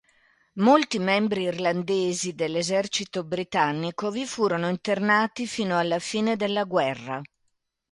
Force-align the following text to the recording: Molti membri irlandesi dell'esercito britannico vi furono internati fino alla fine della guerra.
Molti 0.55 0.97
membri 0.97 1.43
irlandesi 1.43 2.33
dell'esercito 2.33 3.23
britannico 3.23 4.09
vi 4.09 4.25
furono 4.25 4.67
internati 4.67 5.45
fino 5.45 5.77
alla 5.77 5.99
fine 5.99 6.35
della 6.35 6.63
guerra. 6.63 7.21